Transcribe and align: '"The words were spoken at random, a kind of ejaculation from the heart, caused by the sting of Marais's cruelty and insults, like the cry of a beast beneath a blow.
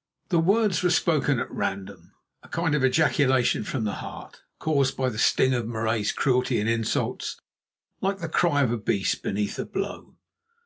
'"The 0.30 0.38
words 0.38 0.82
were 0.82 0.88
spoken 0.88 1.38
at 1.38 1.50
random, 1.50 2.14
a 2.42 2.48
kind 2.48 2.74
of 2.74 2.82
ejaculation 2.82 3.64
from 3.64 3.84
the 3.84 3.96
heart, 4.00 4.40
caused 4.58 4.96
by 4.96 5.10
the 5.10 5.18
sting 5.18 5.52
of 5.52 5.66
Marais's 5.66 6.10
cruelty 6.10 6.58
and 6.58 6.70
insults, 6.70 7.38
like 8.00 8.20
the 8.20 8.30
cry 8.30 8.62
of 8.62 8.72
a 8.72 8.78
beast 8.78 9.22
beneath 9.22 9.58
a 9.58 9.66
blow. 9.66 10.16